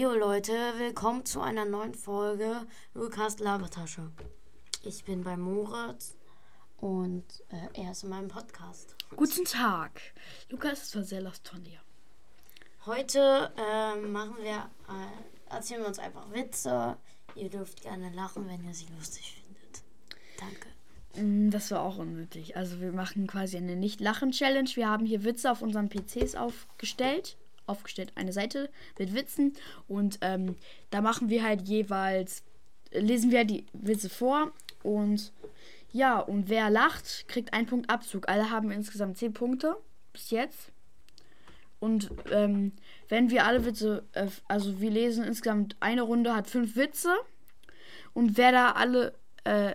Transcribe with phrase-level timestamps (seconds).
[0.00, 4.10] Jo Leute, willkommen zu einer neuen Folge Lukas Labertasche.
[4.82, 6.16] Ich bin bei Moritz
[6.78, 8.96] und äh, er ist in meinem Podcast.
[9.14, 10.00] Guten Tag.
[10.48, 11.80] Lukas, es war sehr lost von dir.
[12.86, 16.96] Heute äh, machen wir, äh, erzählen wir uns einfach Witze.
[17.34, 19.82] Ihr dürft gerne lachen, wenn ihr sie lustig findet.
[20.38, 21.22] Danke.
[21.22, 22.56] Mm, Das war auch unnötig.
[22.56, 24.70] Also wir machen quasi eine Nicht-Lachen-Challenge.
[24.76, 27.36] Wir haben hier Witze auf unseren PCs aufgestellt.
[27.70, 29.54] Aufgestellt eine Seite mit Witzen.
[29.88, 30.56] Und ähm,
[30.90, 32.42] da machen wir halt jeweils,
[32.92, 34.52] lesen wir die Witze vor.
[34.82, 35.32] Und
[35.92, 38.28] ja, und wer lacht, kriegt einen Punkt Abzug.
[38.28, 39.76] Alle haben insgesamt 10 Punkte
[40.12, 40.72] bis jetzt.
[41.80, 42.72] Und ähm,
[43.08, 47.14] wenn wir alle Witze, äh, also wir lesen insgesamt eine Runde, hat fünf Witze.
[48.12, 49.14] Und wer da alle
[49.44, 49.74] äh,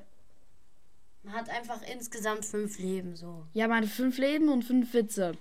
[1.24, 3.46] Man hat einfach insgesamt fünf Leben so.
[3.54, 5.36] Ja, man hat fünf Leben und fünf Witze.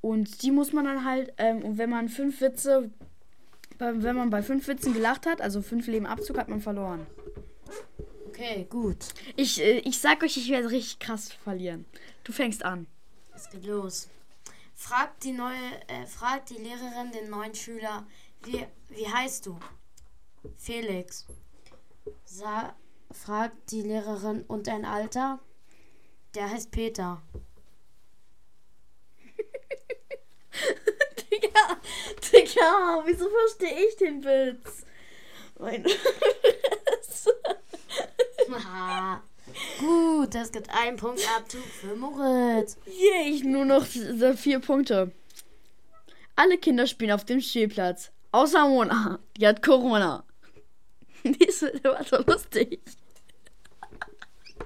[0.00, 2.90] Und die muss man dann halt, ähm, und wenn man fünf Witze,
[3.78, 7.06] wenn man bei fünf Witzen gelacht hat, also fünf Leben Abzug, hat man verloren.
[8.28, 9.08] Okay, gut.
[9.36, 11.84] Ich, äh, ich sag euch, ich werde richtig krass verlieren.
[12.24, 12.86] Du fängst an.
[13.34, 14.08] Es geht los.
[14.74, 15.56] Fragt die neue,
[15.88, 18.06] äh, fragt die Lehrerin den neuen Schüler,
[18.44, 19.58] wie, wie heißt du?
[20.56, 21.26] Felix.
[22.24, 22.74] Sa
[23.10, 25.40] fragt die Lehrerin und dein Alter?
[26.34, 27.20] Der heißt Peter.
[31.30, 31.80] Digga,
[32.60, 34.84] Digga, wieso verstehe ich den Witz?
[35.58, 35.84] Mein.
[39.78, 42.76] Gut, das gibt einen Punkt Abzug für Moritz.
[42.86, 45.12] Yay, nur noch vier Punkte.
[46.36, 48.10] Alle Kinder spielen auf dem Spielplatz.
[48.32, 49.18] Außer Mona.
[49.36, 50.24] Die hat Corona.
[51.24, 52.80] Die ist war so lustig.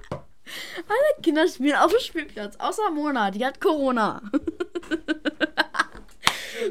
[0.09, 2.55] Alle Kinder spielen auf dem Spielplatz.
[2.57, 3.31] Außer Mona.
[3.31, 4.21] Die hat Corona.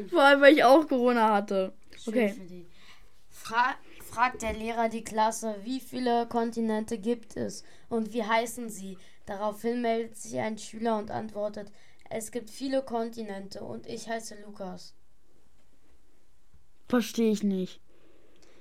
[0.09, 1.73] Vor allem, weil ich auch Corona hatte.
[2.05, 2.35] Okay.
[3.29, 3.75] Fra
[4.15, 8.97] fragt der Lehrer die Klasse, wie viele Kontinente gibt es und wie heißen sie?
[9.25, 11.71] Daraufhin meldet sich ein Schüler und antwortet,
[12.09, 14.93] es gibt viele Kontinente und ich heiße Lukas.
[16.87, 17.81] Verstehe ich nicht.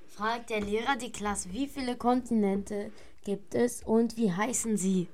[0.09, 2.91] Fragt der Lehrer die Klasse, wie viele Kontinente
[3.25, 5.09] gibt es und wie heißen sie?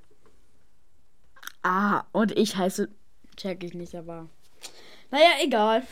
[1.62, 2.88] Ah, und ich heiße.
[3.36, 4.28] Check ich nicht, aber.
[5.10, 5.86] Naja, egal.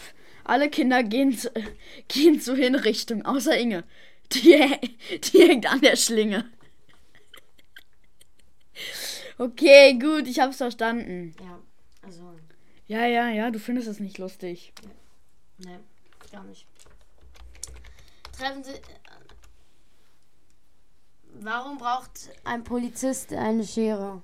[0.44, 1.50] Alle Kinder gehen zu,
[2.08, 3.84] gehen zur Hinrichtung, außer Inge.
[4.32, 4.40] Die,
[5.20, 6.50] die hängt an der Schlinge.
[9.38, 11.34] Okay, gut, ich hab's verstanden.
[11.40, 11.58] Ja,
[12.02, 12.34] also,
[12.86, 14.72] Ja, ja, ja, du findest es nicht lustig.
[15.58, 15.80] ne,
[16.32, 16.66] gar nicht.
[18.36, 18.72] Treffen Sie.
[21.40, 24.22] Warum braucht ein Polizist eine Schere?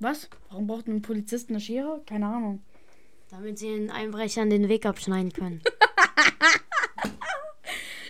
[0.00, 0.28] Was?
[0.50, 2.02] Warum braucht ein Polizist eine Schere?
[2.06, 2.62] Keine Ahnung.
[3.30, 5.62] Damit sie den Einbrechern den Weg abschneiden können.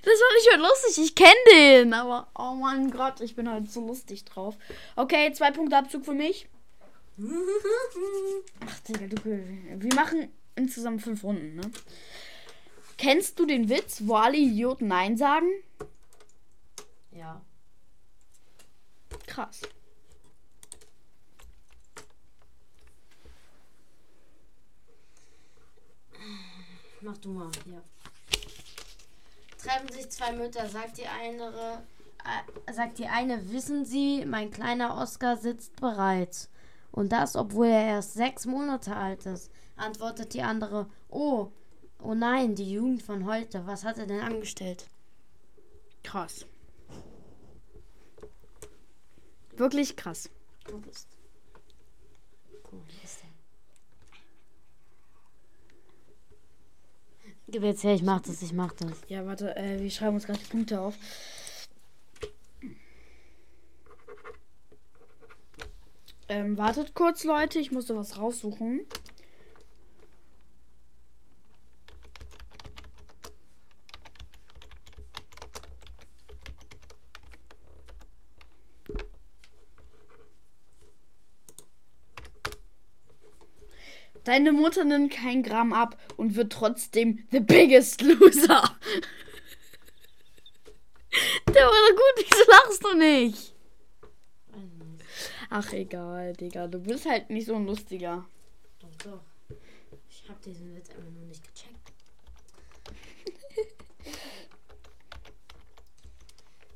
[0.06, 1.92] Das war nicht mehr lustig, ich kenne den.
[1.92, 4.54] Aber, oh mein Gott, ich bin halt so lustig drauf.
[4.94, 6.48] Okay, zwei Punkte Abzug für mich.
[7.18, 9.24] Ach, Digga, du.
[9.24, 11.72] Wir machen insgesamt fünf Runden, ne?
[12.98, 15.48] Kennst du den Witz, wo alle Idioten Nein sagen?
[17.10, 17.40] ja.
[19.26, 19.62] Krass.
[27.06, 27.80] Mach du mal, ja.
[29.58, 31.80] Treffen sich zwei Mütter, sagt die eine,
[32.66, 36.50] äh, sagt die eine, wissen Sie, mein kleiner Oscar sitzt bereits.
[36.90, 39.52] Und das, obwohl er erst sechs Monate alt ist.
[39.76, 41.52] Antwortet die andere, oh,
[42.02, 44.88] oh nein, die Jugend von heute, was hat er denn angestellt?
[46.02, 46.44] Krass.
[49.52, 50.28] Wirklich krass.
[50.64, 51.06] Du bist.
[52.64, 53.36] Guck mal, hier ist der.
[57.48, 58.92] Gib jetzt her, ich mach das, ich mach das.
[59.08, 60.94] Ja, warte, äh, wir schreiben uns gerade die Punkte auf.
[66.28, 68.80] Ähm, wartet kurz, Leute, ich musste was raussuchen.
[84.26, 88.76] Deine Mutter nimmt kein Gramm ab und wird trotzdem the biggest loser.
[91.46, 93.54] Der war doch gut, wieso lachst du nicht?
[95.48, 96.66] Ach, egal, Digga.
[96.66, 98.26] Du bist halt nicht so ein lustiger.
[98.80, 99.20] Doch, doch.
[100.10, 101.92] Ich hab diesen Witz einfach nur nicht gecheckt.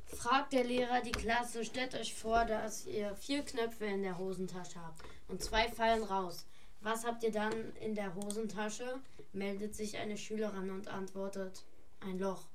[0.17, 4.79] Fragt der Lehrer die Klasse, stellt euch vor, dass ihr vier Knöpfe in der Hosentasche
[4.81, 6.45] habt und zwei fallen raus.
[6.81, 8.99] Was habt ihr dann in der Hosentasche?
[9.33, 11.63] Meldet sich eine Schülerin und antwortet.
[11.99, 12.47] Ein Loch.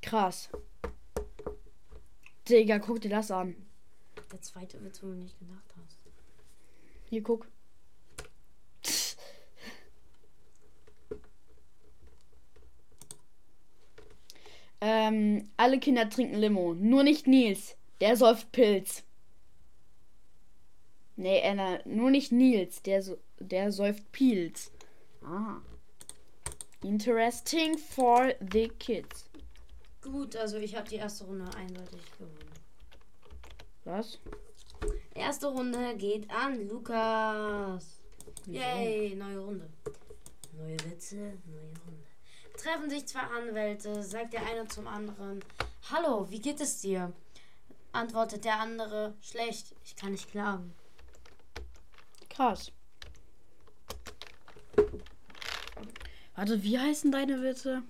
[0.00, 0.48] Krass.
[2.48, 3.56] Digga, guck dir das an.
[4.30, 5.98] Der zweite Witz, wo du nicht gedacht hast.
[7.10, 7.48] Hier, guck.
[14.80, 16.74] Ähm, alle Kinder trinken Limo.
[16.74, 17.76] Nur nicht Nils.
[18.00, 19.05] Der säuft Pilz.
[21.16, 22.82] Nee, Anna, nur nicht Nils.
[22.82, 24.70] Der, so- der säuft Pilz.
[25.22, 25.56] Ah.
[26.82, 29.24] Interesting for the kids.
[30.02, 32.50] Gut, also ich habe die erste Runde eindeutig gewonnen.
[33.84, 34.18] Was?
[35.14, 38.00] Erste Runde geht an Lukas.
[38.46, 39.68] Yay, neue Runde.
[40.56, 42.06] Neue Witze, neue Runde.
[42.56, 45.40] Treffen sich zwei Anwälte, sagt der eine zum anderen.
[45.90, 47.12] Hallo, wie geht es dir?
[47.92, 50.72] Antwortet der andere, schlecht, ich kann nicht klagen.
[52.36, 52.70] Krass.
[56.34, 57.82] Warte, wie heißen deine Witze?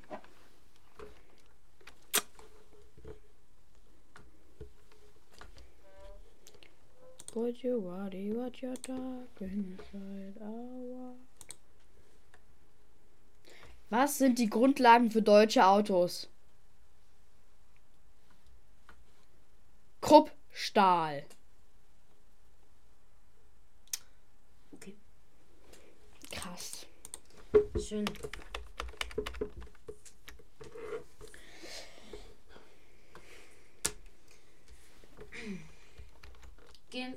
[7.34, 11.16] What you worry, what you dark inside our
[13.90, 16.28] Was sind die Grundlagen für deutsche Autos?
[20.00, 21.24] Kruppstahl.
[24.72, 24.96] Okay,
[26.30, 26.86] Krass.
[27.78, 28.04] Schön.
[36.90, 37.14] Gehen,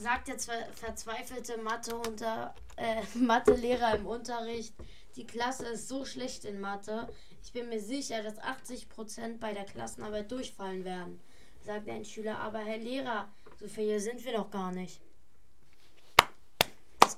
[0.00, 4.74] sagt der zwe- verzweifelte Mathe unter, äh, Mathelehrer im Unterricht,
[5.16, 7.08] die Klasse ist so schlecht in Mathe,
[7.42, 11.20] ich bin mir sicher, dass 80% bei der Klassenarbeit durchfallen werden.
[11.64, 15.00] Sagt ein Schüler, aber Herr Lehrer, so viele sind wir doch gar nicht.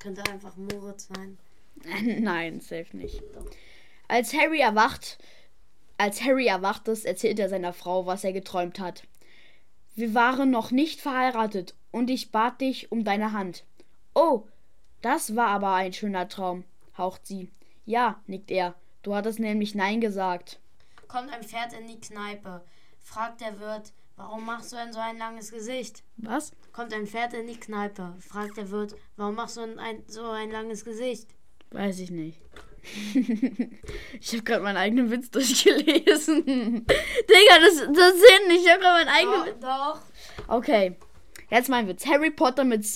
[0.00, 1.38] Könnte einfach Moritz sein.
[2.20, 3.22] Nein, safe nicht.
[4.08, 5.18] Als Harry erwacht,
[5.98, 9.04] als Harry erwacht ist, erzählt er seiner Frau, was er geträumt hat.
[9.94, 13.64] Wir waren noch nicht verheiratet und ich bat dich um deine Hand.
[14.14, 14.46] Oh,
[15.02, 16.64] das war aber ein schöner Traum,
[16.96, 17.50] haucht sie.
[17.84, 18.74] Ja, nickt er.
[19.02, 20.58] Du hattest nämlich Nein gesagt.
[21.08, 22.62] Kommt ein Pferd in die Kneipe.
[23.02, 26.02] Fragt der Wirt, warum machst du denn so ein langes Gesicht?
[26.18, 26.52] Was?
[26.72, 28.14] Kommt ein Pferd in die Kneipe.
[28.20, 31.28] Fragt der Wirt, warum machst du denn ein, so ein langes Gesicht?
[31.70, 32.38] Weiß ich nicht.
[33.14, 36.44] ich habe gerade meinen eigenen Witz durchgelesen.
[36.46, 38.64] Digga, das, das sind nicht.
[38.64, 39.60] Ich habe gerade meinen eigenen Witz.
[39.60, 40.00] doch.
[40.48, 40.96] Okay,
[41.50, 42.06] jetzt mein Witz.
[42.06, 42.86] Harry Potter mit,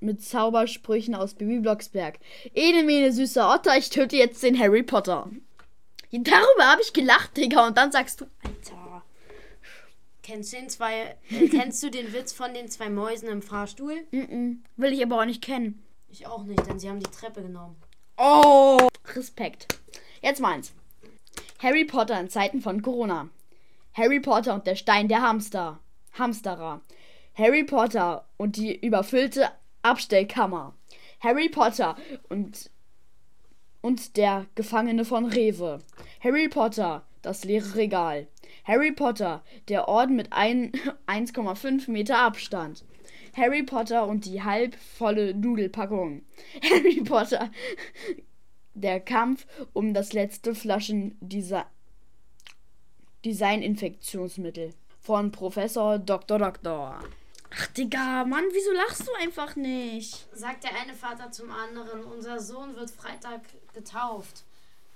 [0.00, 2.18] mit Zaubersprüchen aus Bibi Blocksberg.
[2.54, 5.30] Ene, mene, süßer Otter, ich töte jetzt den Harry Potter.
[6.10, 7.66] Darüber habe ich gelacht, Digga.
[7.66, 8.81] Und dann sagst du, Alter.
[10.22, 14.06] Kennst du den zwei, äh, kennst du den Witz von den zwei Mäusen im Fahrstuhl?
[14.10, 15.82] Mm -mm, will ich aber auch nicht kennen.
[16.08, 17.76] Ich auch nicht, denn sie haben die Treppe genommen.
[18.16, 19.66] Oh, Respekt.
[20.20, 20.72] Jetzt meins.
[21.58, 23.28] Harry Potter in Zeiten von Corona.
[23.94, 25.80] Harry Potter und der Stein der Hamster.
[26.12, 26.82] Hamsterer.
[27.34, 29.50] Harry Potter und die überfüllte
[29.82, 30.74] Abstellkammer.
[31.20, 31.96] Harry Potter
[32.28, 32.70] und
[33.80, 35.80] und der Gefangene von Rewe.
[36.22, 38.28] Harry Potter, das leere Regal.
[38.64, 40.72] Harry Potter, der Orden mit ein-
[41.06, 42.84] 1,5 Meter Abstand.
[43.36, 46.22] Harry Potter und die halbvolle Nudelpackung.
[46.62, 47.50] Harry Potter,
[48.74, 51.66] der Kampf um das letzte Flaschendesa-
[53.24, 56.38] Designinfektionsmittel von Professor Dr.
[56.38, 56.98] Doktor.
[57.54, 60.26] Ach, Digga, Mann, wieso lachst du einfach nicht?
[60.32, 63.42] Sagt der eine Vater zum anderen, unser Sohn wird Freitag
[63.74, 64.44] getauft.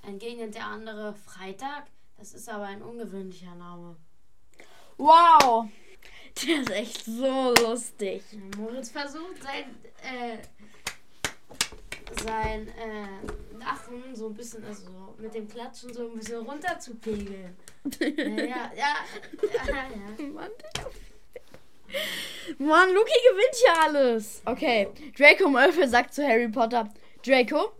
[0.02, 1.84] Entgegnet der andere, Freitag?
[2.18, 3.96] Das ist aber ein ungewöhnlicher Name.
[4.96, 5.68] Wow!
[6.46, 8.23] Der ist echt so lustig.
[8.56, 10.38] Moritz versucht sein, äh,
[12.23, 17.56] sein äh, Lachen so ein bisschen, also mit dem Klatschen so ein bisschen runterzupegeln.
[18.00, 18.96] ja, ja, ja,
[19.66, 19.88] ja,
[20.26, 20.40] ja.
[22.58, 24.42] Mann, Luki gewinnt hier alles.
[24.44, 26.92] Okay, Draco Malfoy sagt zu Harry Potter:
[27.25, 27.73] Draco,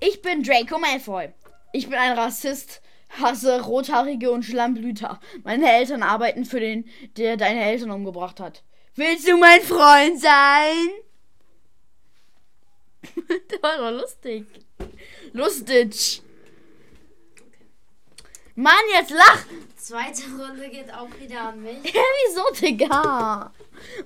[0.00, 1.32] ich bin Draco Malfoy.
[1.72, 5.20] Ich bin ein Rassist, hasse Rothaarige und Schlammblüter.
[5.44, 8.62] Meine Eltern arbeiten für den, der deine Eltern umgebracht hat.
[8.94, 10.88] Willst du mein Freund sein?
[13.50, 14.44] Der war doch lustig.
[15.32, 16.22] Lustig.
[18.56, 19.44] Mann, jetzt lach!
[19.76, 21.78] Zweite Runde geht auch wieder an mich.
[21.84, 23.52] Hä, wieso, Digga?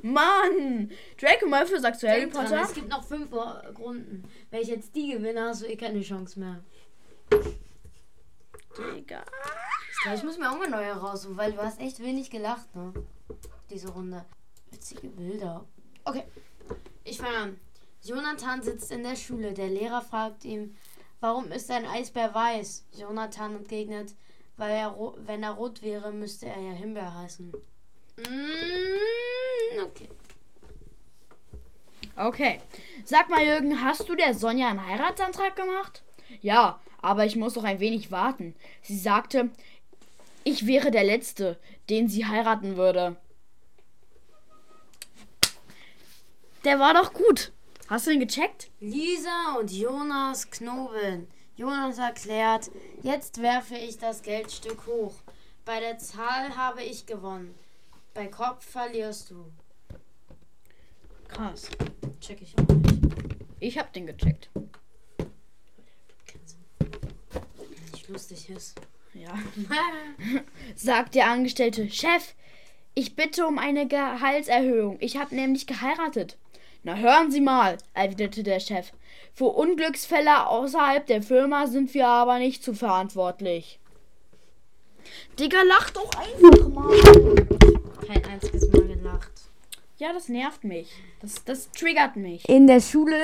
[0.02, 0.90] Mann!
[1.18, 2.62] Draco Malfoy sagt zu Harry Denk dran, Potter.
[2.62, 3.32] es gibt noch fünf
[3.78, 4.24] Runden.
[4.50, 6.62] Wenn ich jetzt die gewinne, hast du eh keine Chance mehr.
[8.76, 9.24] Digga.
[10.02, 12.92] Gleich müssen wir auch mal neue raussuchen, weil du hast echt wenig gelacht, ne?
[13.70, 14.24] Diese Runde.
[14.70, 15.64] Witzige Bilder.
[16.04, 16.24] Okay,
[17.04, 17.60] ich fange an.
[18.02, 19.52] Jonathan sitzt in der Schule.
[19.52, 20.74] Der Lehrer fragt ihm,
[21.20, 22.86] warum ist ein Eisbär weiß?
[22.98, 24.14] Jonathan entgegnet,
[24.56, 27.52] weil er, wenn er rot wäre, müsste er ja Himbeer heißen.
[28.16, 30.08] Mm, okay.
[32.16, 32.60] Okay.
[33.04, 36.02] Sag mal, Jürgen, hast du der Sonja einen Heiratsantrag gemacht?
[36.40, 38.54] Ja, aber ich muss noch ein wenig warten.
[38.82, 39.50] Sie sagte,
[40.44, 43.16] ich wäre der Letzte, den sie heiraten würde.
[46.64, 47.52] Der war doch gut.
[47.88, 48.70] Hast du ihn gecheckt?
[48.80, 51.26] Lisa und Jonas knobeln.
[51.56, 52.70] Jonas erklärt,
[53.02, 55.14] jetzt werfe ich das Geldstück hoch.
[55.64, 57.54] Bei der Zahl habe ich gewonnen.
[58.14, 59.44] Bei Kopf verlierst du.
[61.28, 61.68] Krass.
[62.20, 63.02] Check ich auch nicht.
[63.60, 64.50] Ich hab den gecheckt.
[66.26, 66.64] Keinen Sinn.
[66.78, 68.74] Wenn nicht lustig ist.
[69.14, 69.38] Ja.
[70.76, 72.34] Sagt der Angestellte, Chef,
[72.94, 74.98] ich bitte um eine Gehaltserhöhung.
[75.00, 76.36] Ich habe nämlich geheiratet.
[76.82, 78.92] Na hören Sie mal, erwiderte der Chef.
[79.34, 83.78] Für Unglücksfälle außerhalb der Firma sind wir aber nicht zu verantwortlich.
[85.38, 86.96] Digga, lach doch einfach mal.
[88.06, 89.30] Kein einziges Mal gelacht.
[89.98, 90.90] Ja, das nervt mich.
[91.20, 92.48] Das, das triggert mich.
[92.48, 93.16] In der Schule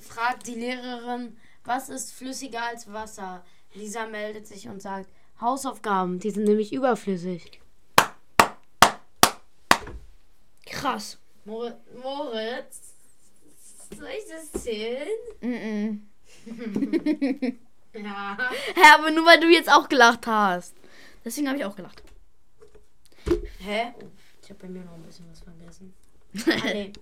[0.00, 3.44] fragt die Lehrerin, was ist flüssiger als Wasser?
[3.74, 5.08] Lisa meldet sich und sagt,
[5.40, 7.60] Hausaufgaben, die sind nämlich überflüssig.
[10.66, 11.18] Krass.
[11.44, 12.94] Mor Moritz,
[13.96, 15.08] soll ich das zählen?
[15.40, 16.00] Mm
[17.92, 18.38] Ja.
[18.74, 20.74] Hä, aber nur weil du jetzt auch gelacht hast.
[21.24, 22.02] Deswegen habe ich auch gelacht.
[23.58, 23.92] Hä?
[24.42, 25.94] Ich habe bei mir noch ein bisschen was vergessen.
[26.46, 26.92] Ah, nee.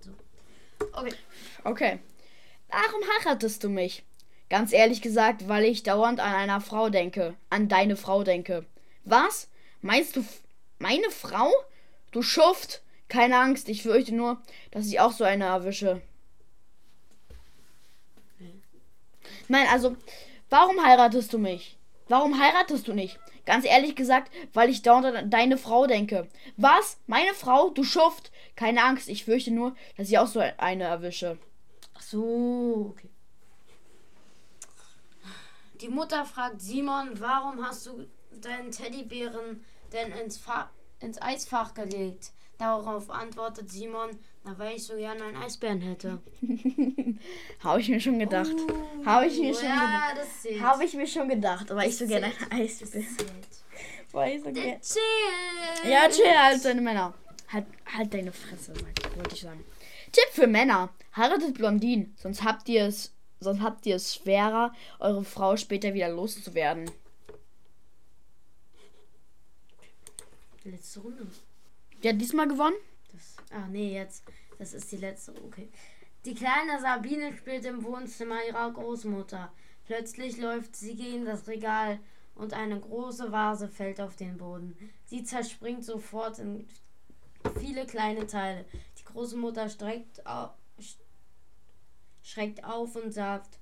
[0.00, 0.10] So.
[0.92, 1.14] Okay.
[1.64, 1.98] Okay.
[2.68, 4.04] Warum heiratest du mich?
[4.50, 7.34] Ganz ehrlich gesagt, weil ich dauernd an einer Frau denke.
[7.50, 8.66] An deine Frau denke.
[9.04, 9.48] Was?
[9.82, 10.24] Meinst du
[10.78, 11.50] meine Frau?
[12.12, 12.82] Du Schuft.
[13.08, 16.02] Keine Angst, ich fürchte nur, dass ich auch so eine erwische.
[19.48, 19.96] Nein, also,
[20.50, 21.78] warum heiratest du mich?
[22.08, 23.18] Warum heiratest du nicht?
[23.46, 26.28] Ganz ehrlich gesagt, weil ich dauernd an deine Frau denke.
[26.58, 26.98] Was?
[27.06, 27.70] Meine Frau?
[27.70, 28.30] Du Schuft.
[28.56, 31.38] Keine Angst, ich fürchte nur, dass ich auch so eine erwische.
[32.10, 33.10] So, okay.
[35.82, 38.06] Die Mutter fragt Simon, warum hast du
[38.40, 39.62] deinen Teddybären
[39.92, 42.32] denn ins, Fa ins Eisfach gelegt?
[42.56, 46.22] Darauf antwortet Simon, na, weil ich so gerne einen Eisbären hätte.
[47.62, 48.56] Habe ich mir schon gedacht.
[49.04, 49.92] Habe ich mir schon gedacht.
[49.92, 50.62] Ja, das zählt.
[50.62, 52.52] Habe ich mir schon gedacht, aber ich so gerne zählt.
[52.52, 53.02] ein Eis Das bin.
[53.06, 53.48] zählt.
[54.12, 54.80] Weil ich so gerne.
[54.80, 55.90] Chill.
[55.92, 57.12] Ja, chill, halt deine Männer.
[57.52, 58.72] Halt, halt deine Fresse,
[59.14, 59.62] wollte ich sagen.
[60.10, 60.88] Tipp für Männer.
[61.18, 66.08] Heiratet Blondinen, sonst habt ihr es, sonst habt ihr es schwerer, eure Frau später wieder
[66.10, 66.88] loszuwerden.
[70.62, 71.26] Letzte Runde.
[72.04, 72.76] Hat diesmal gewonnen?
[73.12, 74.22] Das, ah, nee, jetzt.
[74.60, 75.32] Das ist die letzte.
[75.44, 75.68] Okay.
[76.24, 79.52] Die kleine Sabine spielt im Wohnzimmer ihrer Großmutter.
[79.86, 81.98] Plötzlich läuft sie gegen das Regal
[82.36, 84.76] und eine große Vase fällt auf den Boden.
[85.06, 86.68] Sie zerspringt sofort in
[87.58, 88.64] viele kleine Teile.
[89.00, 90.24] Die Großmutter streckt
[92.28, 93.58] schreckt auf und sagt,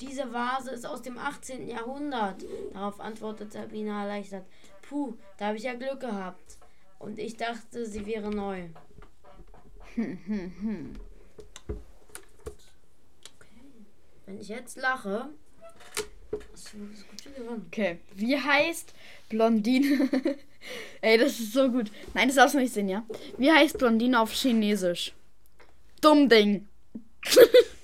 [0.00, 1.66] diese Vase ist aus dem 18.
[1.68, 2.44] Jahrhundert.
[2.72, 4.46] Darauf antwortet Sabine erleichtert,
[4.82, 6.58] puh, da habe ich ja Glück gehabt.
[6.98, 8.68] Und ich dachte, sie wäre neu.
[9.96, 10.18] Okay.
[14.26, 15.30] Wenn ich jetzt lache.
[17.66, 18.00] Okay.
[18.14, 18.92] Wie heißt
[19.30, 20.08] Blondine?
[21.00, 21.90] Ey, das ist so gut.
[22.12, 23.02] Nein, das darfst du nicht sehen, ja?
[23.38, 25.14] Wie heißt Blondine auf Chinesisch?
[26.02, 26.68] Dumm Ding.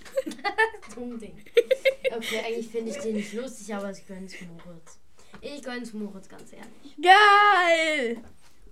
[2.17, 4.99] Okay, eigentlich finde ich den nicht lustig, aber ich gönn's Moritz.
[5.41, 6.97] Ich gönn's Moritz, ganz ehrlich.
[7.03, 8.23] Geil!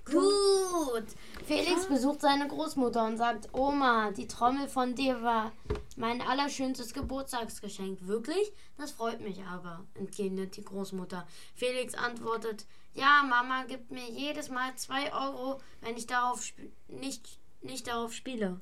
[0.04, 1.04] Gut.
[1.47, 5.52] Felix besucht seine Großmutter und sagt, Oma, die Trommel von dir war
[5.97, 8.07] mein allerschönstes Geburtstagsgeschenk.
[8.07, 8.52] Wirklich?
[8.78, 11.26] Das freut mich aber, entgegnet die Großmutter.
[11.54, 17.38] Felix antwortet, ja, Mama gibt mir jedes Mal zwei Euro, wenn ich darauf sp- nicht,
[17.62, 18.61] nicht darauf spiele.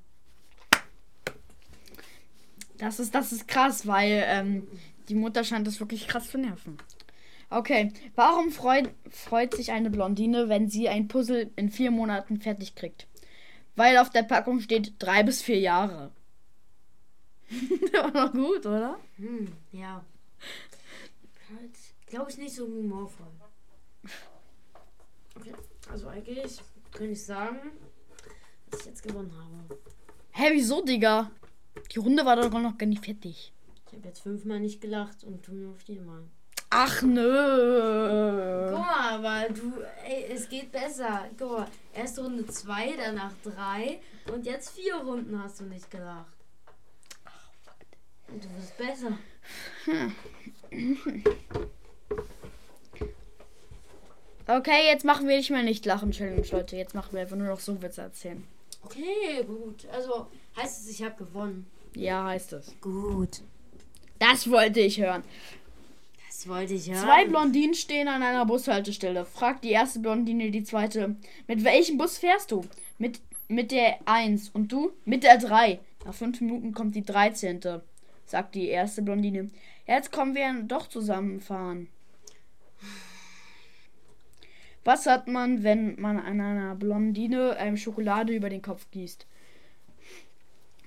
[2.79, 4.67] Das ist, das ist krass, weil ähm,
[5.09, 6.79] die Mutter scheint das wirklich krass zu nerven.
[7.51, 12.75] Okay, warum freut, freut sich eine Blondine, wenn sie ein Puzzle in vier Monaten fertig
[12.75, 13.07] kriegt?
[13.77, 16.13] Weil auf der Packung steht drei bis vier Jahre.
[17.93, 18.99] Der war noch gut, oder?
[19.17, 20.03] Hm, ja.
[21.55, 21.73] Halt,
[22.07, 23.27] glaube ich, nicht so humorvoll.
[25.37, 25.53] Okay,
[25.91, 26.61] also eigentlich
[26.93, 27.59] könnte ich sagen,
[28.71, 29.79] dass ich jetzt gewonnen habe.
[30.33, 31.31] Hä, wieso, Digga?
[31.95, 33.53] Die Runde war doch noch gar nicht fertig.
[33.87, 36.23] Ich habe jetzt fünfmal nicht gelacht und du nur viermal.
[36.71, 38.71] Ach nö.
[38.71, 41.27] Guck mal, aber du, ey, es geht besser.
[41.39, 44.01] Guck mal, erst Runde zwei, danach drei
[44.33, 46.33] und jetzt vier Runden hast du nicht gelacht.
[48.29, 49.19] Und du wirst besser.
[54.47, 56.77] Okay, jetzt machen wir nicht mehr nicht lachen Challenge, Leute.
[56.77, 58.47] Jetzt machen wir einfach nur noch so Witze erzählen.
[58.83, 59.87] Okay, gut.
[59.91, 61.67] Also heißt es, ich habe gewonnen.
[61.95, 62.75] Ja, heißt es.
[62.81, 63.43] Gut.
[64.19, 65.23] Das wollte ich hören.
[66.29, 67.05] Das wollte ich hören.
[67.05, 69.25] Zwei Blondinen stehen an einer Bushaltestelle.
[69.25, 72.65] Fragt die erste Blondine die zweite: Mit welchem Bus fährst du?
[72.99, 74.51] Mit, mit der 1.
[74.51, 74.93] Und du?
[75.05, 75.81] Mit der 3.
[76.05, 77.61] Nach fünf Minuten kommt die 13.
[78.27, 79.51] Sagt die erste Blondine.
[79.87, 81.89] Jetzt kommen wir doch zusammenfahren.
[84.85, 89.27] Was hat man, wenn man an einer Blondine ähm, Schokolade über den Kopf gießt?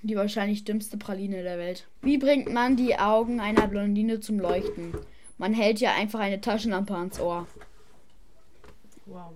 [0.01, 1.87] Die wahrscheinlich dümmste Praline der Welt.
[2.01, 4.93] Wie bringt man die Augen einer Blondine zum Leuchten?
[5.37, 7.47] Man hält ja einfach eine Taschenlampe ans Ohr.
[9.05, 9.33] Wow.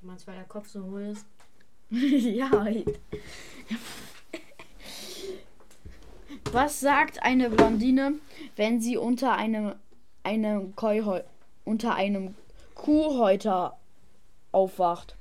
[0.00, 1.26] Du meinst, weil der Kopf so hohl ist?
[1.90, 2.50] ja.
[6.52, 8.14] Was sagt eine Blondine,
[8.56, 9.74] wenn sie unter einem,
[10.22, 11.22] einem Keuheu
[11.64, 12.34] unter einem
[12.74, 13.78] Kuhhäuter
[14.52, 15.16] aufwacht?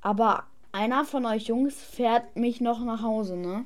[0.00, 3.64] Aber einer von euch Jungs fährt mich noch nach Hause, ne?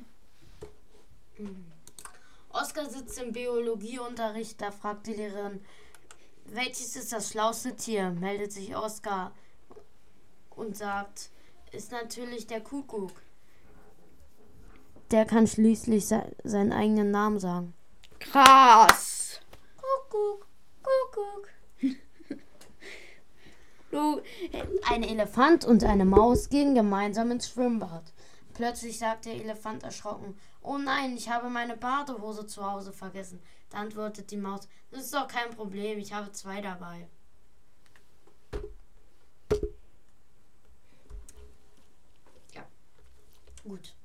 [2.49, 5.59] Oskar sitzt im Biologieunterricht, da fragt die Lehrerin,
[6.45, 8.11] welches ist das schlauste Tier?
[8.11, 9.33] Meldet sich Oskar
[10.51, 11.29] und sagt,
[11.71, 13.11] ist natürlich der Kuckuck.
[15.11, 17.73] Der kann schließlich se seinen eigenen Namen sagen.
[18.19, 19.39] Krass.
[19.77, 20.47] Kuckuck,
[20.81, 21.49] Kuckuck.
[21.81, 21.95] Du,
[24.89, 28.13] ein Elefant und eine Maus gehen gemeinsam ins Schwimmbad.
[28.53, 33.41] Plötzlich sagt der Elefant erschrocken: Oh nein, ich habe meine Badehose zu Hause vergessen.
[33.69, 37.07] Da antwortet die Maus: Das ist doch kein Problem, ich habe zwei dabei.
[42.53, 42.63] Ja,
[43.63, 43.95] gut.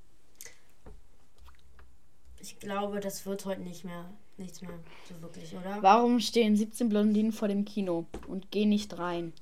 [2.41, 5.83] Ich glaube, das wird heute nicht mehr, nichts mehr so wirklich, oder?
[5.83, 9.35] Warum stehen 17 Blondinen vor dem Kino und gehen nicht rein?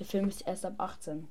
[0.00, 1.28] Der Film ist erst ab 18.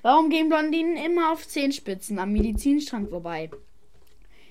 [0.00, 3.50] Warum gehen Blondinen immer auf Zehenspitzen am Medizinschrank vorbei?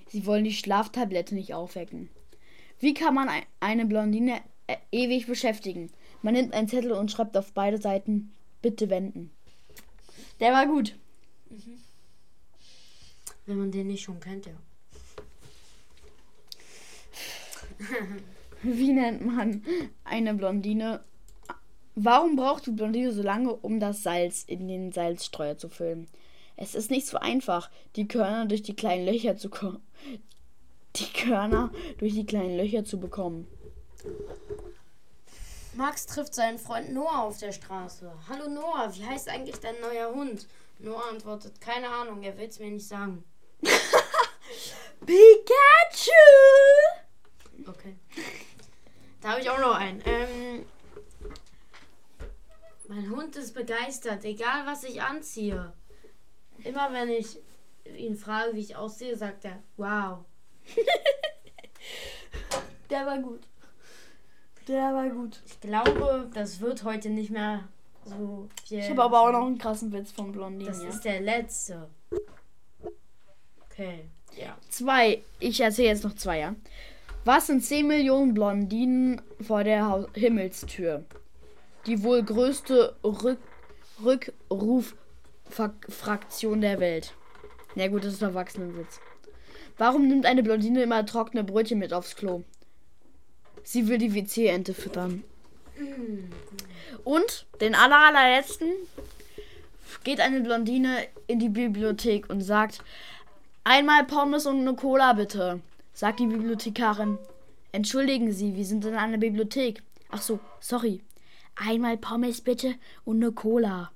[0.08, 2.10] Sie wollen die Schlaftablette nicht aufwecken.
[2.80, 5.92] Wie kann man ein- eine Blondine äh, ewig beschäftigen?
[6.22, 9.32] Man nimmt einen Zettel und schreibt auf beide Seiten Bitte wenden.
[10.40, 10.96] Der war gut.
[13.48, 14.54] Wenn man den nicht schon kennt, ja.
[18.62, 19.64] Wie nennt man
[20.04, 21.04] eine Blondine?
[21.96, 26.08] Warum braucht die Blondine so lange, um das Salz in den Salzstreuer zu füllen?
[26.56, 29.50] Es ist nicht so einfach, die Körner durch die kleinen Löcher zu
[30.96, 33.48] die Körner durch die kleinen Löcher zu bekommen.
[35.74, 38.12] Max trifft seinen Freund Noah auf der Straße.
[38.28, 40.48] Hallo Noah, wie heißt eigentlich dein neuer Hund?
[40.80, 43.24] Noah antwortet, keine Ahnung, er will es mir nicht sagen.
[45.06, 46.12] Pikachu!
[47.68, 47.96] Okay.
[49.22, 50.02] Da habe ich auch noch einen.
[50.06, 50.66] Ähm,
[52.88, 53.54] mein Hund ist
[54.02, 55.72] begeistert, egal was ich anziehe.
[56.64, 57.38] Immer wenn ich
[57.98, 60.20] ihn frage, wie ich aussehe, sagt er, wow.
[62.90, 63.42] Der war gut.
[64.68, 65.42] Der war gut.
[65.46, 67.64] Ich glaube, das wird heute nicht mehr
[68.04, 68.80] so viel.
[68.80, 70.70] Ich habe aber auch noch einen krassen Witz von Blondine.
[70.70, 71.90] Das ist der letzte.
[73.66, 74.06] Okay,
[74.38, 74.58] ja.
[74.70, 75.24] Zwei.
[75.40, 76.56] Ich erzähle jetzt noch zwei, ja.
[77.24, 81.06] Was sind 10 Millionen Blondinen vor der Himmelstür?
[81.86, 83.40] Die wohl größte Rück
[84.04, 87.14] Rückruffraktion der Welt.
[87.76, 89.00] Ja gut, das ist Erwachsenenwitz.
[89.78, 92.44] Warum nimmt eine Blondine immer trockene Brötchen mit aufs Klo?
[93.64, 95.24] Sie will die WC-Ente füttern.
[97.04, 98.70] Und den aller, allerletzten
[100.04, 102.84] geht eine Blondine in die Bibliothek und sagt,
[103.64, 105.62] einmal Pommes und eine Cola bitte,
[105.94, 107.18] sagt die Bibliothekarin.
[107.72, 109.82] Entschuldigen Sie, wir sind in einer Bibliothek.
[110.10, 111.02] Ach so, sorry.
[111.56, 113.92] Einmal Pommes bitte und eine Cola.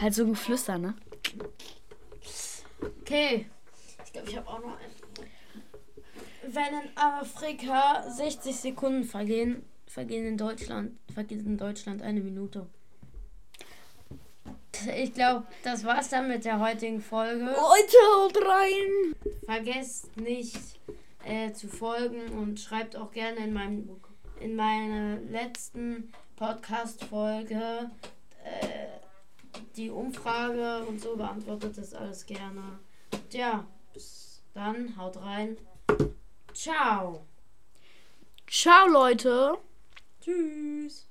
[0.00, 0.94] Halt so ein Geflüster, ne?
[3.00, 3.46] Okay.
[4.04, 4.96] Ich glaube, ich habe auch noch einen.
[6.48, 12.66] Wenn in Afrika 60 Sekunden vergehen, vergehen in Deutschland, vergeht in Deutschland eine Minute.
[14.96, 17.44] Ich glaube, das war's dann mit der heutigen Folge.
[17.44, 19.14] Leute, haut rein!
[19.44, 20.58] Vergesst nicht
[21.24, 23.88] äh, zu folgen und schreibt auch gerne in meinem
[24.38, 27.90] in meiner letzten Podcast-Folge
[28.44, 28.86] äh,
[29.76, 32.78] die Umfrage und so beantwortet das alles gerne.
[33.12, 35.56] Und ja, bis dann, haut rein.
[36.52, 37.26] Ciao.
[38.46, 39.58] Ciao, Leute!
[40.20, 41.05] Tschüss.